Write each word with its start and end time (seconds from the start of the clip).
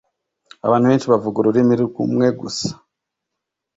abantu 0.65 0.85
benshi 0.89 1.09
bavuga 1.11 1.37
ururimi 1.39 1.73
rumwe 1.79 2.27
gusa 2.41 2.69